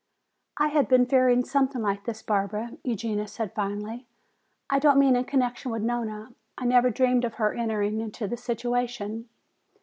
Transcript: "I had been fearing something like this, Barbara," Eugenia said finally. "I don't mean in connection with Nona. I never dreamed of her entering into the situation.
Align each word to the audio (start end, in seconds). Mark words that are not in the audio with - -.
"I 0.57 0.69
had 0.69 0.87
been 0.87 1.05
fearing 1.05 1.45
something 1.45 1.79
like 1.83 2.05
this, 2.05 2.23
Barbara," 2.23 2.71
Eugenia 2.83 3.27
said 3.27 3.53
finally. 3.53 4.07
"I 4.67 4.79
don't 4.79 4.97
mean 4.97 5.15
in 5.15 5.25
connection 5.25 5.69
with 5.69 5.83
Nona. 5.83 6.33
I 6.57 6.65
never 6.65 6.89
dreamed 6.89 7.23
of 7.23 7.35
her 7.35 7.53
entering 7.53 8.01
into 8.01 8.27
the 8.27 8.35
situation. 8.35 9.29